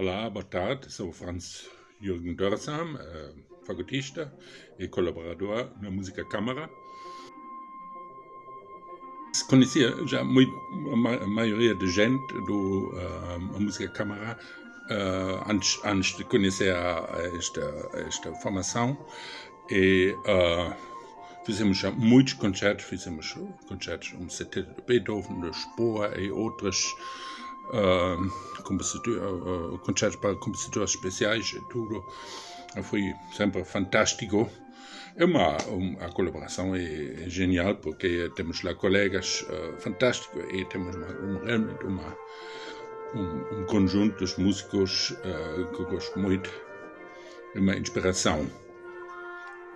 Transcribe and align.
Olá, 0.00 0.30
boa 0.30 0.42
tarde. 0.42 0.90
Sou 0.90 1.12
Franz 1.12 1.68
Jürgen 2.00 2.34
Dörsam, 2.34 2.96
eh, 2.98 3.32
fagotista 3.66 4.32
e 4.78 4.88
colaborador 4.88 5.68
na 5.78 5.90
Música 5.90 6.24
Câmara. 6.24 6.70
Conhecia 9.50 9.94
já 10.06 10.24
muito, 10.24 10.50
a 11.22 11.26
maioria 11.26 11.74
de 11.74 11.86
gente 11.88 12.32
do 12.46 12.94
uh, 12.94 13.60
Música 13.60 13.90
Câmara 13.90 14.38
uh, 14.86 15.50
antes, 15.50 15.78
antes 15.84 16.16
de 16.16 16.24
conhecer 16.24 16.74
esta, 17.36 17.90
esta 18.08 18.34
formação 18.36 18.96
e 19.70 20.16
uh, 20.20 21.44
fizemos 21.44 21.76
já 21.76 21.90
muitos 21.90 22.32
concertos, 22.32 22.86
fizemos 22.86 23.34
concertos 23.68 24.14
um 24.14 24.28
CT 24.28 24.62
de 24.62 24.82
Beethoven, 24.86 25.42
de 25.42 25.54
Spohr 25.54 26.18
e 26.18 26.30
outras 26.30 26.86
uh, 27.70 28.62
compositor, 28.62 29.14
uh, 29.14 29.78
concertos 29.78 30.16
para 30.16 30.34
compositores 30.36 30.90
especiais 30.90 31.52
e 31.52 31.60
tudo. 31.68 32.04
Foi 32.82 33.02
sempre 33.32 33.64
fantástico. 33.64 34.48
É 35.16 35.24
uma, 35.24 35.56
uma, 35.66 36.04
a 36.04 36.08
colaboração 36.12 36.74
é, 36.74 37.24
é, 37.24 37.28
genial 37.28 37.76
porque 37.76 38.30
temos 38.36 38.62
lá 38.62 38.74
colegas 38.74 39.42
uh, 39.42 39.80
fantásticos 39.80 40.44
e 40.52 40.64
temos 40.66 40.94
uma, 40.94 41.06
um, 41.06 41.44
realmente 41.44 41.84
uma, 41.84 42.16
um, 43.14 43.60
um, 43.60 43.66
conjunto 43.66 44.24
de 44.24 44.40
músicos 44.40 45.10
uh, 45.10 45.66
que 45.74 45.82
eu 45.82 45.86
gosto 45.86 46.18
muito. 46.18 46.50
É 47.54 47.58
uma 47.58 47.76
inspiração. 47.76 48.48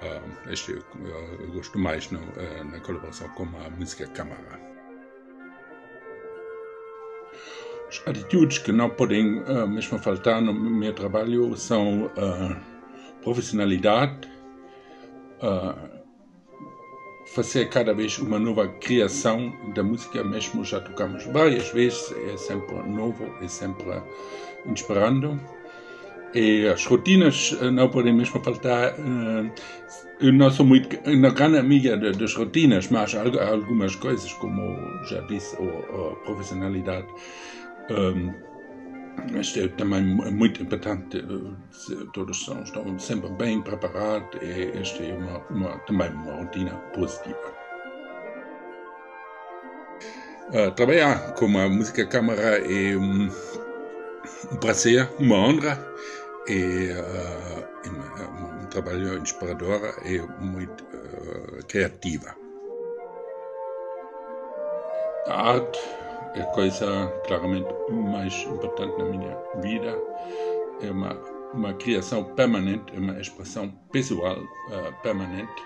Uh, 0.00 0.50
este 0.50 0.72
eu, 0.72 0.82
eu 1.40 1.52
gosto 1.52 1.78
mais 1.78 2.10
no, 2.10 2.20
na 2.70 2.78
colaboração 2.80 3.28
com 3.30 3.44
a 3.44 3.70
música 3.70 4.06
câmara. 4.06 4.73
As 7.94 8.08
atitudes 8.08 8.58
que 8.58 8.72
não 8.72 8.90
podem 8.90 9.38
uh, 9.42 9.68
mesmo 9.68 9.98
faltar 10.00 10.42
no 10.42 10.52
meu 10.52 10.92
trabalho 10.92 11.56
são 11.56 12.06
uh, 12.06 12.56
profissionalidade, 13.22 14.28
uh, 15.40 16.02
fazer 17.26 17.68
cada 17.68 17.94
vez 17.94 18.18
uma 18.18 18.38
nova 18.38 18.66
criação 18.66 19.54
da 19.74 19.82
música, 19.84 20.24
mesmo 20.24 20.64
já 20.64 20.80
tocamos 20.80 21.24
várias 21.26 21.70
vezes, 21.70 22.12
é 22.32 22.36
sempre 22.36 22.74
novo, 22.88 23.32
é 23.40 23.46
sempre 23.46 24.02
inspirando. 24.66 25.40
E 26.34 26.66
as 26.66 26.84
rotinas 26.86 27.56
não 27.72 27.88
podem 27.88 28.12
mesmo 28.12 28.42
faltar. 28.42 28.96
Eu 30.18 30.32
não 30.32 30.50
sou 30.50 30.66
muito 30.66 30.98
uma 31.08 31.30
grande 31.30 31.58
amiga 31.58 31.96
das 31.96 32.34
rotinas, 32.34 32.88
mas 32.88 33.14
algumas 33.14 33.94
coisas, 33.94 34.32
como 34.32 34.76
já 35.04 35.20
disse, 35.20 35.56
a 35.56 36.16
profissionalidade 36.24 37.06
um, 37.90 38.32
este 39.38 39.64
é 39.64 39.68
também 39.68 40.02
muito 40.02 40.62
importante, 40.62 41.24
todos 42.12 42.44
são, 42.44 42.62
estão 42.62 42.98
sempre 42.98 43.30
bem 43.30 43.62
preparados 43.62 44.40
e 44.42 44.76
esta 44.78 45.02
é 45.02 45.14
uma, 45.14 45.38
uma, 45.50 45.78
também 45.80 46.10
uma 46.10 46.34
rotina 46.34 46.72
positiva. 46.94 47.54
Uh, 50.48 50.70
trabalhar 50.72 51.34
com 51.34 51.46
a 51.58 51.68
música 51.68 52.04
câmara 52.06 52.58
é 52.58 52.96
um, 52.96 53.30
um 54.52 54.56
prazer, 54.56 55.08
uma 55.18 55.36
honra 55.36 55.78
e 56.46 56.90
uh, 56.92 57.88
um, 57.88 58.62
um, 58.62 58.66
trabalho 58.66 59.18
inspirador 59.18 59.80
e 60.04 60.18
muito 60.42 60.84
uh, 60.84 61.64
criativa. 61.66 62.36
A 65.28 65.52
arte 65.52 65.78
é 65.78 66.03
a 66.40 66.46
coisa 66.46 67.12
claramente 67.26 67.68
mais 67.90 68.34
importante 68.42 68.98
na 68.98 69.04
minha 69.04 69.36
vida. 69.62 69.96
É 70.80 70.90
uma, 70.90 71.14
uma 71.52 71.74
criação 71.74 72.24
permanente, 72.34 72.94
é 72.94 72.98
uma 72.98 73.20
expressão 73.20 73.70
pessoal 73.92 74.36
uh, 74.38 75.02
permanente. 75.02 75.62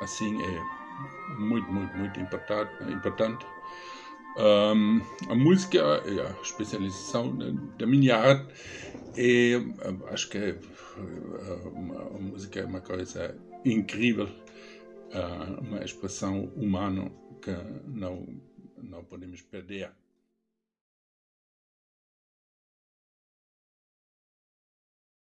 Assim 0.00 0.36
é 0.42 0.60
muito, 1.38 1.70
muito, 1.72 1.96
muito 1.96 2.20
importante. 2.20 3.46
Um, 4.36 5.00
a 5.28 5.34
música 5.34 5.78
é 5.78 6.26
a 6.26 6.42
especialização 6.42 7.36
da 7.78 7.86
minha 7.86 8.16
arte 8.16 8.52
e 9.16 9.56
acho 10.10 10.28
que 10.28 10.38
a, 10.38 12.16
a 12.16 12.18
música 12.18 12.58
é 12.58 12.64
uma 12.64 12.80
coisa 12.80 13.36
incrível, 13.64 14.26
uh, 14.26 15.60
uma 15.60 15.84
expressão 15.84 16.46
humana 16.56 17.12
que 17.40 17.52
não 17.86 18.26
não 18.84 19.04
podemos 19.04 19.42
perder. 19.42 19.90